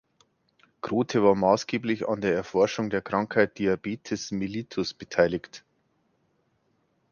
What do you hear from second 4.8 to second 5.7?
beteiligt.